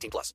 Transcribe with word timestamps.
18 0.00 0.10
plus. 0.10 0.34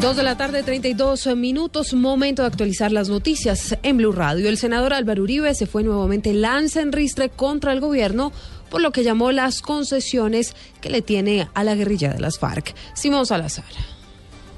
Dos 0.00 0.16
de 0.16 0.22
la 0.22 0.36
tarde, 0.36 0.62
32 0.62 1.34
minutos. 1.36 1.94
Momento 1.94 2.42
de 2.42 2.48
actualizar 2.48 2.92
las 2.92 3.08
noticias 3.08 3.76
en 3.82 3.96
Blue 3.96 4.12
Radio. 4.12 4.48
El 4.48 4.58
senador 4.58 4.92
Álvaro 4.92 5.22
Uribe 5.22 5.54
se 5.54 5.66
fue 5.66 5.82
nuevamente 5.82 6.34
lanza 6.34 6.82
en 6.82 6.92
ristre 6.92 7.30
contra 7.30 7.72
el 7.72 7.80
gobierno 7.80 8.30
por 8.70 8.82
lo 8.82 8.92
que 8.92 9.04
llamó 9.04 9.32
las 9.32 9.62
concesiones 9.62 10.54
que 10.80 10.90
le 10.90 11.00
tiene 11.00 11.48
a 11.54 11.64
la 11.64 11.74
guerrilla 11.74 12.12
de 12.12 12.20
las 12.20 12.38
FARC. 12.38 12.74
Simón 12.94 13.24
Salazar. 13.26 13.64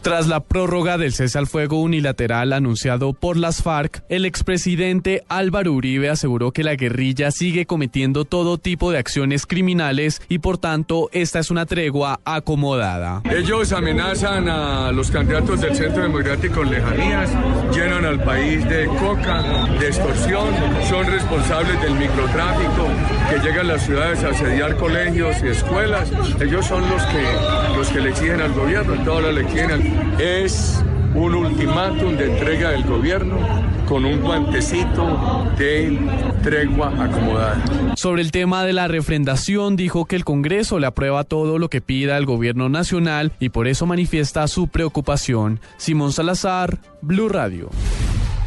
Tras 0.09 0.27
la 0.27 0.41
prórroga 0.41 0.97
del 0.97 1.13
cese 1.13 1.37
al 1.37 1.47
fuego 1.47 1.83
unilateral 1.83 2.55
anunciado 2.55 3.13
por 3.13 3.37
las 3.37 3.63
FARC, 3.63 4.05
el 4.09 4.25
expresidente 4.25 5.23
Álvaro 5.29 5.75
Uribe 5.75 6.09
aseguró 6.09 6.51
que 6.51 6.65
la 6.65 6.77
guerrilla 6.77 7.31
sigue 7.31 7.67
cometiendo 7.67 8.25
todo 8.25 8.57
tipo 8.57 8.91
de 8.91 8.97
acciones 8.97 9.45
criminales 9.45 10.23
y 10.31 10.39
por 10.39 10.57
tanto 10.57 11.11
esta 11.13 11.41
es 11.41 11.51
una 11.51 11.67
tregua 11.67 12.21
acomodada. 12.25 13.21
Ellos 13.31 13.71
amenazan 13.73 14.49
a 14.49 14.93
los 14.93 15.11
candidatos 15.11 15.61
del 15.61 15.77
Centro 15.77 16.05
Democrático 16.05 16.63
en 16.63 16.71
lejanías, 16.71 17.31
llenan 17.75 18.07
al 18.07 18.25
país 18.25 18.67
de 18.67 18.87
coca, 18.87 19.43
de 19.79 19.89
extorsión, 19.89 20.49
son 20.89 21.05
responsables 21.05 21.83
del 21.83 21.93
microtráfico, 21.97 22.89
que 23.29 23.47
llegan 23.47 23.67
a 23.67 23.75
las 23.75 23.85
ciudades 23.85 24.25
a 24.25 24.29
asediar 24.29 24.75
colegios 24.79 25.37
y 25.45 25.49
escuelas. 25.49 26.11
Ellos 26.41 26.65
son 26.65 26.89
los 26.89 27.03
que, 27.03 27.77
los 27.77 27.89
que 27.91 28.01
le 28.01 28.09
exigen 28.09 28.41
al 28.41 28.55
gobierno, 28.55 28.95
todas 29.05 29.35
le 29.35 29.43
exigen 29.43 29.98
es 30.19 30.83
un 31.15 31.35
ultimátum 31.35 32.17
de 32.17 32.33
entrega 32.33 32.71
del 32.71 32.85
gobierno 32.85 33.39
con 33.87 34.05
un 34.05 34.21
guantecito 34.21 35.47
de 35.57 35.99
tregua 36.43 36.89
acomodada. 36.89 37.97
Sobre 37.97 38.23
el 38.23 38.31
tema 38.31 38.65
de 38.65 38.75
la 38.75 38.87
refrendación, 38.87 39.77
dijo 39.77 40.05
que 40.05 40.17
el 40.17 40.25
Congreso 40.25 40.79
le 40.79 40.87
aprueba 40.87 41.25
todo 41.25 41.59
lo 41.59 41.71
que 41.71 41.81
pida 41.81 42.19
el 42.19 42.27
gobierno 42.27 42.69
nacional 42.69 43.33
y 43.41 43.49
por 43.49 43.67
eso 43.67 43.87
manifiesta 43.87 44.47
su 44.47 44.69
preocupación. 44.69 45.61
Simón 45.79 46.13
Salazar, 46.13 46.79
Blue 47.01 47.29
Radio. 47.29 47.71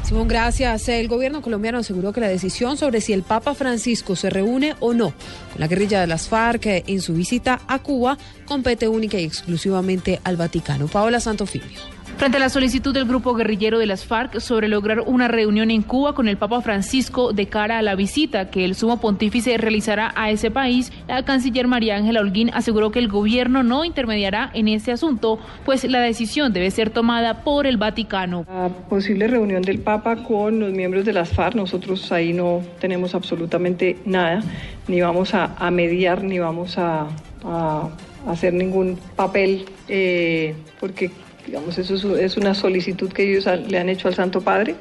Simón, 0.03 0.27
gracias. 0.27 0.89
El 0.89 1.07
gobierno 1.07 1.41
colombiano 1.41 1.77
aseguró 1.77 2.11
que 2.11 2.21
la 2.21 2.27
decisión 2.27 2.77
sobre 2.77 3.02
si 3.02 3.13
el 3.13 3.23
Papa 3.23 3.53
Francisco 3.53 4.16
se 4.16 4.30
reúne 4.30 4.75
o 4.80 4.93
no 4.93 5.13
con 5.52 5.59
la 5.59 5.67
guerrilla 5.67 6.02
de 6.02 6.08
las 6.08 6.27
FARC 6.27 6.66
en 6.66 7.02
su 7.02 7.13
visita 7.13 7.61
a 7.67 7.80
Cuba 7.80 8.17
compete 8.45 8.88
única 8.88 9.19
y 9.19 9.23
exclusivamente 9.23 10.19
al 10.23 10.38
Vaticano. 10.38 10.88
Paola 10.88 11.19
Santofimio. 11.19 11.91
Frente 12.22 12.38
a 12.38 12.39
la 12.39 12.50
solicitud 12.50 12.94
del 12.94 13.05
grupo 13.05 13.33
guerrillero 13.33 13.80
de 13.80 13.88
las 13.88 14.05
FARC 14.05 14.41
sobre 14.41 14.67
lograr 14.67 15.00
una 15.00 15.27
reunión 15.27 15.72
en 15.72 15.81
Cuba 15.81 16.14
con 16.14 16.27
el 16.27 16.38
Papa 16.38 16.61
Francisco 16.61 17.33
de 17.33 17.47
cara 17.47 17.80
a 17.80 17.81
la 17.81 17.95
visita 17.95 18.52
que 18.52 18.64
el 18.64 18.75
sumo 18.75 19.02
pontífice 19.02 19.58
realizará 19.58 20.14
a 20.16 20.30
ese 20.30 20.52
país, 20.52 20.94
la 21.08 21.25
canciller 21.25 21.67
María 21.67 21.95
Ángela 21.95 22.19
Holguín 22.19 22.52
aseguró 22.53 22.92
que 22.92 22.99
el 22.99 23.08
gobierno 23.08 23.64
no 23.64 23.86
intermediará 23.86 24.52
en 24.53 24.67
ese 24.67 24.92
asunto, 24.92 25.39
pues 25.66 25.83
la 25.83 25.99
decisión 25.99 26.53
debe 26.53 26.69
ser 26.69 26.92
tomada 26.92 27.44
por 27.44 27.66
el 27.66 27.77
Vaticano. 27.77 28.45
La 28.47 28.69
posible 28.69 29.25
reunión 29.27 29.64
del 29.64 29.80
Papa 29.80 30.17
con 30.17 30.59
los 30.59 30.72
miembros 30.73 31.05
de 31.05 31.14
las 31.14 31.30
FARC, 31.30 31.55
nosotros 31.55 32.11
ahí 32.11 32.33
no 32.33 32.61
tenemos 32.80 33.15
absolutamente 33.15 33.98
nada, 34.05 34.43
ni 34.88 35.02
vamos 35.02 35.33
a, 35.33 35.55
a 35.58 35.71
mediar, 35.71 36.23
ni 36.23 36.38
vamos 36.38 36.77
a, 36.77 37.08
a 37.43 37.89
hacer 38.27 38.53
ningún 38.53 38.99
papel, 39.15 39.65
eh, 39.88 40.53
porque 40.80 41.09
Digamos, 41.45 41.77
eso 41.77 42.17
es 42.17 42.37
una 42.37 42.53
solicitud 42.53 43.11
que 43.11 43.29
ellos 43.29 43.45
le 43.67 43.79
han 43.79 43.89
hecho 43.89 44.07
al 44.07 44.15
Santo 44.15 44.41
Padre 44.41 44.75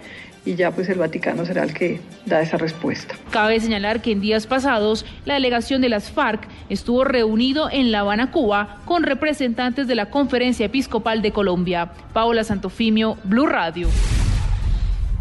y 0.45 0.55
ya 0.55 0.71
pues 0.71 0.89
el 0.89 0.99
Vaticano 0.99 1.45
será 1.45 1.65
el 1.65 1.75
que 1.75 2.01
da 2.27 2.41
esa 2.41 2.57
respuesta. 2.57 3.15
Cabe 3.31 3.61
señalar 3.61 4.01
que 4.01 4.13
en 4.13 4.21
días 4.21 4.47
pasados 4.47 5.05
la 5.25 5.35
delegación 5.35 5.81
de 5.83 5.89
las 5.89 6.11
FARC 6.11 6.49
estuvo 6.69 7.05
reunido 7.05 7.69
en 7.71 7.93
La 7.93 8.01
Habana, 8.01 8.31
Cuba, 8.31 8.81
con 8.85 9.03
representantes 9.03 9.87
de 9.87 9.95
la 9.95 10.11
Conferencia 10.11 10.67
Episcopal 10.67 11.23
de 11.23 11.33
Colombia. 11.33 11.93
Paola 12.13 12.45
Santofimio, 12.45 13.19
Blue 13.25 13.47
Radio. 13.47 13.89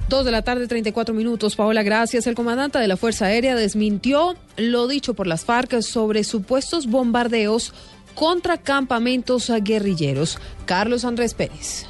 Dos 0.07 0.25
de 0.25 0.31
la 0.31 0.41
tarde, 0.41 0.67
34 0.67 1.13
minutos. 1.13 1.55
Paola, 1.55 1.83
gracias. 1.83 2.25
El 2.25 2.33
comandante 2.33 2.79
de 2.79 2.87
la 2.87 2.97
Fuerza 2.97 3.25
Aérea 3.25 3.55
desmintió 3.55 4.35
lo 4.57 4.87
dicho 4.87 5.13
por 5.13 5.27
las 5.27 5.45
FARC 5.45 5.81
sobre 5.81 6.23
supuestos 6.23 6.87
bombardeos 6.87 7.75
contra 8.15 8.57
campamentos 8.57 9.51
guerrilleros. 9.63 10.37
Carlos 10.65 11.05
Andrés 11.05 11.33
Pérez. 11.33 11.85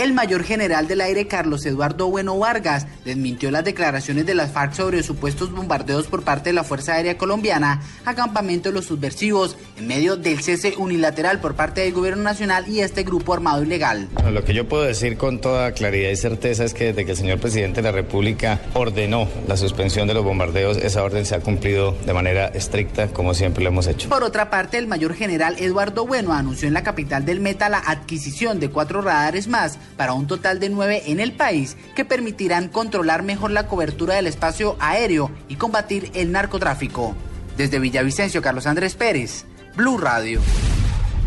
El 0.00 0.14
mayor 0.14 0.44
general 0.44 0.88
del 0.88 1.02
aire 1.02 1.26
Carlos 1.26 1.66
Eduardo 1.66 2.08
Bueno 2.08 2.38
Vargas 2.38 2.86
desmintió 3.04 3.50
las 3.50 3.66
declaraciones 3.66 4.24
de 4.24 4.34
las 4.34 4.50
FARC 4.50 4.72
sobre 4.72 5.02
supuestos 5.02 5.52
bombardeos 5.52 6.06
por 6.06 6.22
parte 6.22 6.48
de 6.48 6.54
la 6.54 6.64
Fuerza 6.64 6.94
Aérea 6.94 7.18
Colombiana 7.18 7.82
a 8.06 8.14
de 8.14 8.72
los 8.72 8.86
subversivos 8.86 9.58
en 9.76 9.86
medio 9.86 10.16
del 10.16 10.40
cese 10.40 10.72
unilateral 10.78 11.38
por 11.40 11.54
parte 11.54 11.82
del 11.82 11.92
gobierno 11.92 12.22
nacional 12.22 12.66
y 12.66 12.80
este 12.80 13.02
grupo 13.02 13.34
armado 13.34 13.62
ilegal. 13.62 14.08
lo 14.32 14.42
que 14.42 14.54
yo 14.54 14.66
puedo 14.66 14.84
decir 14.84 15.18
con 15.18 15.38
toda 15.38 15.72
claridad 15.72 16.08
y 16.08 16.16
certeza 16.16 16.64
es 16.64 16.72
que 16.72 16.86
desde 16.86 17.04
que 17.04 17.10
el 17.10 17.18
señor 17.18 17.38
presidente 17.38 17.82
de 17.82 17.88
la 17.88 17.92
República 17.92 18.58
ordenó 18.72 19.28
la 19.48 19.58
suspensión 19.58 20.08
de 20.08 20.14
los 20.14 20.24
bombardeos, 20.24 20.78
esa 20.78 21.04
orden 21.04 21.26
se 21.26 21.34
ha 21.34 21.40
cumplido 21.40 21.94
de 22.06 22.14
manera 22.14 22.46
estricta 22.46 23.08
como 23.08 23.34
siempre 23.34 23.62
lo 23.62 23.68
hemos 23.68 23.86
hecho. 23.86 24.08
Por 24.08 24.24
otra 24.24 24.48
parte, 24.48 24.78
el 24.78 24.86
mayor 24.86 25.12
general 25.12 25.56
Eduardo 25.58 26.06
Bueno 26.06 26.32
anunció 26.32 26.68
en 26.68 26.72
la 26.72 26.82
capital 26.82 27.26
del 27.26 27.40
Meta 27.40 27.68
la 27.68 27.80
adquisición 27.80 28.60
de 28.60 28.70
cuatro 28.70 29.02
radares 29.02 29.46
más 29.46 29.78
para 29.96 30.12
un 30.12 30.26
total 30.26 30.60
de 30.60 30.68
nueve 30.68 31.02
en 31.06 31.20
el 31.20 31.32
país 31.32 31.76
que 31.94 32.04
permitirán 32.04 32.68
controlar 32.68 33.22
mejor 33.22 33.50
la 33.50 33.66
cobertura 33.66 34.14
del 34.14 34.26
espacio 34.26 34.76
aéreo 34.78 35.30
y 35.48 35.56
combatir 35.56 36.10
el 36.14 36.32
narcotráfico. 36.32 37.14
Desde 37.56 37.78
Villavicencio, 37.78 38.42
Carlos 38.42 38.66
Andrés 38.66 38.94
Pérez, 38.94 39.44
Blue 39.76 39.98
Radio. 39.98 40.40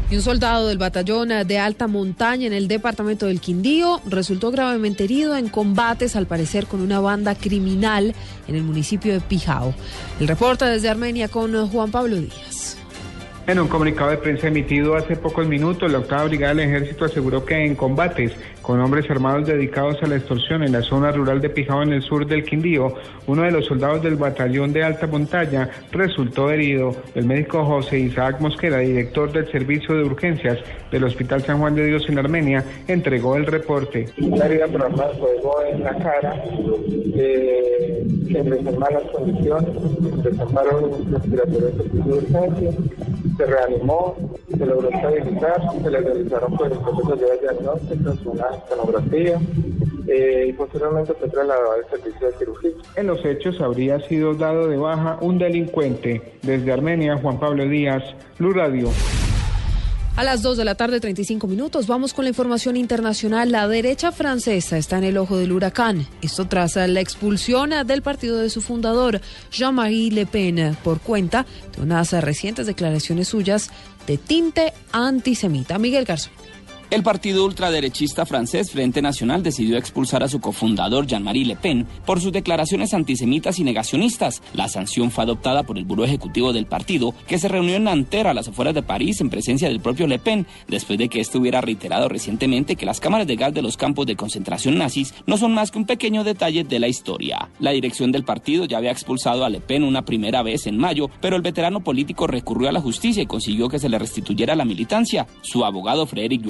Y 0.10 0.16
un 0.16 0.22
soldado 0.22 0.68
del 0.68 0.78
batallón 0.78 1.30
de 1.30 1.60
alta 1.60 1.88
montaña 1.88 2.46
en 2.46 2.54
el 2.54 2.68
departamento 2.68 3.26
del 3.26 3.40
Quindío 3.40 4.02
resultó 4.06 4.52
gravemente 4.52 5.06
herido 5.06 5.36
en 5.36 5.50
combates, 5.50 6.16
al 6.16 6.28
parecer, 6.28 6.68
con 6.68 6.82
una 6.82 7.00
banda 7.00 7.34
criminal 7.36 8.14
en 8.48 8.56
el 8.56 8.64
municipio 8.64 9.14
de 9.14 9.22
Pijao. 9.22 9.74
El 10.20 10.28
reporte 10.28 10.66
desde 10.66 10.90
Armenia 10.90 11.30
con 11.30 11.68
Juan 11.68 11.90
Pablo 11.90 12.18
Díaz. 12.18 12.78
En 13.46 13.60
un 13.60 13.68
comunicado 13.68 14.10
de 14.10 14.18
prensa 14.18 14.48
emitido 14.48 14.96
hace 14.96 15.18
pocos 15.18 15.46
minutos, 15.46 15.92
la 15.92 15.98
octava 15.98 16.24
brigada 16.24 16.54
del 16.54 16.70
ejército 16.70 17.04
aseguró 17.04 17.44
que 17.44 17.66
en 17.66 17.76
combates 17.76 18.32
con 18.62 18.80
hombres 18.80 19.10
armados 19.12 19.46
dedicados 19.46 20.02
a 20.02 20.08
la 20.08 20.16
extorsión 20.16 20.64
en 20.64 20.72
la 20.72 20.82
zona 20.82 21.12
rural 21.12 21.42
de 21.42 21.50
Pijao 21.50 21.84
en 21.84 21.92
el 21.92 22.02
sur 22.02 22.26
del 22.26 22.46
Quindío, 22.46 22.96
uno 23.28 23.42
de 23.42 23.52
los 23.52 23.66
soldados 23.66 24.02
del 24.02 24.16
batallón 24.16 24.72
de 24.72 24.86
alta 24.86 25.08
montaña 25.08 25.70
resultó 25.92 26.52
herido. 26.52 26.96
El 27.16 27.26
médico 27.26 27.66
José 27.66 28.00
Isaac 28.00 28.40
Mosquera, 28.40 28.78
director 28.78 29.30
del 29.34 29.52
servicio 29.52 29.94
de 29.94 30.06
urgencias 30.06 30.60
del 30.90 31.04
Hospital 31.04 31.42
San 31.42 31.60
Juan 31.60 31.76
de 31.76 31.86
Dios 31.86 32.06
en 32.08 32.20
Armenia, 32.20 32.64
entregó 32.88 33.36
el 33.36 33.46
reporte. 33.46 34.06
La 34.20 34.46
herida 34.46 34.68
por 34.68 34.90
fuego 35.18 35.56
en 35.70 35.84
la 35.84 35.94
cara, 35.98 36.42
eh, 37.18 38.06
en 38.30 38.80
malas 38.80 39.04
condiciones, 39.12 39.70
respiratorios 40.24 41.78
de 41.92 42.14
urgencia 42.14 42.72
se 43.38 43.46
reanimó, 43.46 44.16
se 44.50 44.66
logró 44.66 44.90
estabilizar, 44.90 45.62
se 45.82 45.90
le 45.90 46.00
realizaron 46.02 46.56
pues, 46.58 46.72
procesos 46.72 47.20
de 47.20 47.38
diagnóstico, 47.40 48.32
una 48.32 48.48
sonografía 48.70 49.40
eh, 50.08 50.48
y 50.50 50.54
posteriormente 50.54 51.14
fue 51.14 51.30
trasladado 51.30 51.72
al 51.74 51.90
servicio 51.90 52.28
de 52.28 52.34
cirugía. 52.38 52.72
En 52.96 53.08
los 53.08 53.24
hechos 53.26 53.60
habría 53.62 54.00
sido 54.08 54.34
dado 54.34 54.68
de 54.68 54.78
baja 54.78 55.18
un 55.22 55.38
delincuente. 55.38 56.34
Desde 56.42 56.72
Armenia, 56.72 57.18
Juan 57.18 57.40
Pablo 57.40 57.66
Díaz, 57.66 58.04
Blue 58.38 58.54
Radio. 58.54 58.90
A 60.16 60.24
las 60.24 60.44
2 60.44 60.58
de 60.58 60.66
la 60.66 60.76
tarde, 60.76 61.00
35 61.00 61.48
minutos, 61.48 61.88
vamos 61.88 62.14
con 62.14 62.26
la 62.26 62.30
información 62.30 62.78
internacional. 62.78 63.52
La 63.52 63.68
derecha 63.68 64.12
francesa 64.12 64.78
está 64.78 65.00
en 65.00 65.06
el 65.06 65.18
ojo 65.18 65.38
del 65.38 65.52
huracán. 65.52 66.06
Esto 66.22 66.48
tras 66.48 66.76
la 66.76 67.00
expulsión 67.00 67.72
del 67.88 68.04
partido 68.04 68.38
de 68.38 68.52
su 68.52 68.62
fundador, 68.62 69.22
Jean-Marie 69.52 70.12
Le 70.12 70.28
Pen, 70.28 70.78
por 70.84 71.00
cuenta 71.00 71.48
de 71.76 71.82
unas 71.82 72.12
recientes 72.12 72.68
declaraciones 72.68 73.28
suyas 73.28 73.72
de 74.06 74.20
tinte 74.20 74.74
antisemita. 74.92 75.80
Miguel 75.80 76.06
Garzón. 76.06 76.32
El 76.94 77.02
partido 77.02 77.44
ultraderechista 77.44 78.24
francés 78.24 78.70
Frente 78.70 79.02
Nacional 79.02 79.42
decidió 79.42 79.78
expulsar 79.78 80.22
a 80.22 80.28
su 80.28 80.40
cofundador 80.40 81.08
Jean-Marie 81.08 81.44
Le 81.44 81.56
Pen 81.56 81.88
por 82.06 82.22
sus 82.22 82.32
declaraciones 82.32 82.94
antisemitas 82.94 83.58
y 83.58 83.64
negacionistas. 83.64 84.44
La 84.54 84.70
sanción 84.70 85.10
fue 85.10 85.24
adoptada 85.24 85.64
por 85.64 85.80
el 85.80 85.86
Buró 85.86 86.06
Ejecutivo 86.06 86.54
del 86.54 86.68
partido, 86.68 87.16
que 87.26 87.40
se 87.40 87.48
reunió 87.48 87.78
en 87.78 87.86
Nanterre, 87.86 88.30
a 88.30 88.36
las 88.36 88.48
afueras 88.48 88.76
de 88.76 88.84
París, 88.84 89.22
en 89.22 89.32
presencia 89.32 89.70
del 89.70 89.80
propio 89.80 90.06
Le 90.06 90.20
Pen, 90.20 90.46
después 90.68 91.00
de 91.00 91.10
que 91.10 91.20
éste 91.20 91.40
hubiera 91.40 91.62
reiterado 91.62 92.10
recientemente 92.10 92.76
que 92.76 92.86
las 92.86 93.00
cámaras 93.00 93.26
de 93.26 93.38
gas 93.38 93.56
de 93.56 93.64
los 93.64 93.76
campos 93.76 94.06
de 94.06 94.16
concentración 94.16 94.78
nazis 94.78 95.16
no 95.26 95.38
son 95.38 95.52
más 95.56 95.72
que 95.72 95.80
un 95.80 95.88
pequeño 95.88 96.24
detalle 96.24 96.64
de 96.64 96.78
la 96.78 96.90
historia. 96.90 97.50
La 97.58 97.72
dirección 97.72 98.12
del 98.12 98.24
partido 98.24 98.66
ya 98.66 98.78
había 98.78 98.92
expulsado 98.92 99.44
a 99.46 99.50
Le 99.50 99.62
Pen 99.62 99.84
una 99.84 100.06
primera 100.06 100.44
vez 100.44 100.68
en 100.68 100.78
mayo, 100.78 101.10
pero 101.22 101.38
el 101.38 101.42
veterano 101.42 101.80
político 101.84 102.28
recurrió 102.28 102.70
a 102.70 102.72
la 102.72 102.82
justicia 102.82 103.24
y 103.24 103.26
consiguió 103.26 103.68
que 103.68 103.80
se 103.80 103.90
le 103.90 103.98
restituyera 103.98 104.56
la 104.56 104.64
militancia. 104.64 105.26
Su 105.42 105.66
abogado 105.66 106.06
Frederic 106.06 106.44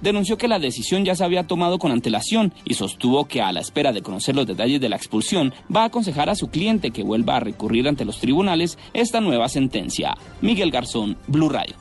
Denunció 0.00 0.36
que 0.36 0.48
la 0.48 0.58
decisión 0.58 1.04
ya 1.04 1.14
se 1.14 1.24
había 1.24 1.46
tomado 1.46 1.78
con 1.78 1.92
antelación 1.92 2.52
y 2.64 2.74
sostuvo 2.74 3.26
que 3.26 3.42
a 3.42 3.52
la 3.52 3.60
espera 3.60 3.92
de 3.92 4.02
conocer 4.02 4.36
los 4.36 4.46
detalles 4.46 4.80
de 4.80 4.88
la 4.88 4.96
expulsión 4.96 5.52
va 5.74 5.82
a 5.82 5.86
aconsejar 5.86 6.30
a 6.30 6.34
su 6.34 6.48
cliente 6.48 6.90
que 6.90 7.02
vuelva 7.02 7.36
a 7.36 7.40
recurrir 7.40 7.88
ante 7.88 8.04
los 8.04 8.18
tribunales 8.18 8.78
esta 8.94 9.20
nueva 9.20 9.48
sentencia. 9.48 10.16
Miguel 10.40 10.70
Garzón, 10.70 11.16
Blue 11.26 11.48
Radio. 11.48 11.76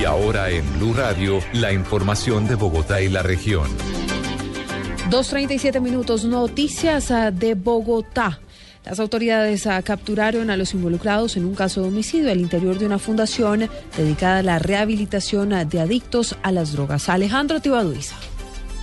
Y 0.00 0.04
ahora 0.04 0.50
en 0.50 0.78
Blue 0.78 0.92
Radio, 0.94 1.40
la 1.54 1.72
información 1.72 2.46
de 2.46 2.54
Bogotá 2.54 3.00
y 3.00 3.08
la 3.08 3.22
región. 3.22 3.68
2.37 5.10 5.80
minutos, 5.80 6.24
noticias 6.24 7.10
ah, 7.10 7.30
de 7.30 7.54
Bogotá. 7.54 8.40
Las 8.86 9.00
autoridades 9.00 9.66
ah, 9.66 9.82
capturaron 9.82 10.48
a 10.48 10.56
los 10.56 10.72
involucrados 10.72 11.36
en 11.36 11.44
un 11.44 11.56
caso 11.56 11.82
de 11.82 11.88
homicidio 11.88 12.30
al 12.30 12.40
interior 12.40 12.78
de 12.78 12.86
una 12.86 13.00
fundación 13.00 13.68
dedicada 13.96 14.38
a 14.38 14.42
la 14.44 14.60
rehabilitación 14.60 15.52
ah, 15.52 15.64
de 15.64 15.80
adictos 15.80 16.36
a 16.44 16.52
las 16.52 16.72
drogas. 16.72 17.08
Alejandro 17.08 17.58
Tibaduiza. 17.60 18.14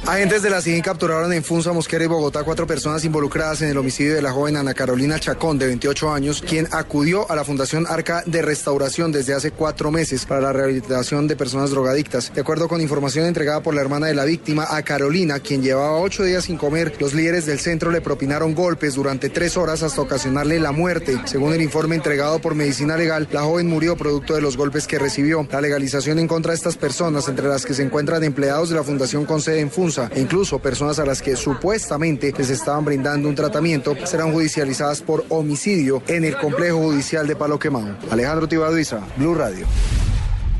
Agentes 0.05 0.43
de 0.43 0.49
la 0.49 0.61
CIGIN 0.61 0.81
capturaron 0.81 1.31
en 1.31 1.45
Funza, 1.45 1.71
Mosquera 1.71 2.03
y 2.03 2.07
Bogotá 2.07 2.43
cuatro 2.43 2.67
personas 2.67 3.05
involucradas 3.05 3.61
en 3.61 3.69
el 3.69 3.77
homicidio 3.77 4.13
de 4.13 4.21
la 4.21 4.33
joven 4.33 4.57
Ana 4.57 4.73
Carolina 4.73 5.17
Chacón, 5.17 5.57
de 5.57 5.67
28 5.67 6.11
años, 6.11 6.43
quien 6.45 6.67
acudió 6.71 7.31
a 7.31 7.37
la 7.37 7.45
Fundación 7.45 7.85
Arca 7.87 8.21
de 8.25 8.41
Restauración 8.41 9.13
desde 9.13 9.33
hace 9.33 9.51
cuatro 9.51 9.91
meses 9.91 10.25
para 10.25 10.41
la 10.41 10.51
rehabilitación 10.51 11.25
de 11.25 11.37
personas 11.37 11.71
drogadictas. 11.71 12.33
De 12.33 12.41
acuerdo 12.41 12.67
con 12.67 12.81
información 12.81 13.27
entregada 13.27 13.63
por 13.63 13.73
la 13.75 13.79
hermana 13.79 14.07
de 14.07 14.13
la 14.13 14.25
víctima, 14.25 14.67
a 14.69 14.81
Carolina, 14.83 15.39
quien 15.39 15.63
llevaba 15.63 15.97
ocho 15.97 16.23
días 16.23 16.43
sin 16.43 16.57
comer, 16.57 16.93
los 16.99 17.13
líderes 17.13 17.45
del 17.45 17.59
centro 17.59 17.89
le 17.89 18.01
propinaron 18.01 18.53
golpes 18.53 18.95
durante 18.95 19.29
tres 19.29 19.55
horas 19.55 19.83
hasta 19.83 20.01
ocasionarle 20.01 20.59
la 20.59 20.73
muerte. 20.73 21.17
Según 21.23 21.53
el 21.53 21.61
informe 21.61 21.95
entregado 21.95 22.39
por 22.39 22.55
Medicina 22.55 22.97
Legal, 22.97 23.29
la 23.31 23.43
joven 23.43 23.67
murió 23.67 23.95
producto 23.95 24.35
de 24.35 24.41
los 24.41 24.57
golpes 24.57 24.85
que 24.85 24.99
recibió. 24.99 25.47
La 25.49 25.61
legalización 25.61 26.19
en 26.19 26.27
contra 26.27 26.51
de 26.51 26.57
estas 26.57 26.75
personas, 26.75 27.29
entre 27.29 27.47
las 27.47 27.65
que 27.65 27.73
se 27.73 27.83
encuentran 27.83 28.21
empleados 28.25 28.67
de 28.67 28.75
la 28.75 28.83
Fundación 28.83 29.25
con 29.25 29.39
sede 29.39 29.61
en 29.61 29.71
Funza, 29.71 29.92
e 29.97 30.19
incluso 30.19 30.59
personas 30.59 30.99
a 30.99 31.05
las 31.05 31.21
que 31.21 31.35
supuestamente 31.35 32.33
les 32.37 32.49
estaban 32.49 32.85
brindando 32.85 33.29
un 33.29 33.35
tratamiento, 33.35 33.95
serán 34.05 34.31
judicializadas 34.31 35.01
por 35.01 35.25
homicidio 35.29 36.01
en 36.07 36.25
el 36.25 36.37
complejo 36.37 36.79
judicial 36.79 37.27
de 37.27 37.35
Palo 37.35 37.59
Quemado. 37.59 37.95
Alejandro 38.09 38.47
Tibaduiza, 38.47 39.01
Blue 39.17 39.35
Radio. 39.35 39.65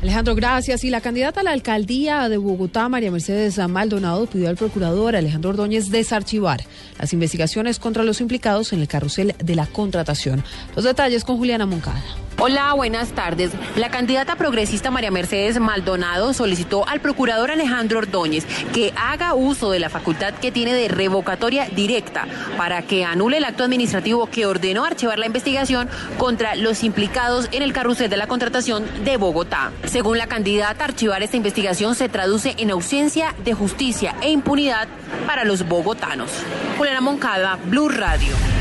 Alejandro, 0.04 0.34
gracias. 0.34 0.84
Y 0.84 0.90
la 0.90 1.00
candidata 1.00 1.40
a 1.40 1.42
la 1.42 1.52
alcaldía 1.52 2.28
de 2.28 2.36
Bogotá, 2.36 2.90
María 2.90 3.10
Mercedes 3.10 3.56
Maldonado, 3.68 4.26
pidió 4.26 4.50
al 4.50 4.56
procurador 4.56 5.16
Alejandro 5.16 5.48
Ordóñez 5.48 5.88
desarchivar 5.88 6.60
las 6.98 7.14
investigaciones 7.14 7.78
contra 7.78 8.04
los 8.04 8.20
implicados 8.20 8.74
en 8.74 8.80
el 8.80 8.88
carrusel 8.88 9.34
de 9.42 9.54
la 9.54 9.66
contratación. 9.66 10.44
Los 10.76 10.84
detalles 10.84 11.24
con 11.24 11.38
Juliana 11.38 11.64
Moncada. 11.64 12.02
Hola, 12.40 12.72
buenas 12.74 13.12
tardes. 13.12 13.52
La 13.76 13.90
candidata 13.90 14.34
progresista 14.34 14.90
María 14.90 15.12
Mercedes 15.12 15.60
Maldonado 15.60 16.34
solicitó 16.34 16.86
al 16.86 17.00
procurador 17.00 17.52
Alejandro 17.52 18.00
Ordóñez 18.00 18.44
que 18.72 18.92
haga 18.96 19.34
uso 19.34 19.70
de 19.70 19.78
la 19.78 19.88
facultad 19.88 20.34
que 20.34 20.50
tiene 20.50 20.74
de 20.74 20.88
revocatoria 20.88 21.68
directa 21.68 22.26
para 22.58 22.82
que 22.82 23.04
anule 23.04 23.36
el 23.36 23.44
acto 23.44 23.62
administrativo 23.62 24.26
que 24.26 24.46
ordenó 24.46 24.84
archivar 24.84 25.18
la 25.18 25.26
investigación 25.26 25.88
contra 26.18 26.56
los 26.56 26.82
implicados 26.82 27.48
en 27.52 27.62
el 27.62 27.72
carrusel 27.72 28.10
de 28.10 28.16
la 28.16 28.26
contratación 28.26 28.84
de 29.04 29.16
Bogotá. 29.16 29.70
Según 29.84 30.18
la 30.18 30.26
candidata, 30.26 30.84
archivar 30.84 31.22
esta 31.22 31.36
investigación 31.36 31.94
se 31.94 32.08
traduce 32.08 32.56
en 32.58 32.72
ausencia 32.72 33.32
de 33.44 33.54
justicia 33.54 34.16
e 34.20 34.30
impunidad 34.30 34.88
para 35.26 35.44
los 35.44 35.66
bogotanos. 35.66 36.30
Juliana 36.76 37.00
Moncada, 37.00 37.58
Blue 37.64 37.88
Radio. 37.88 38.53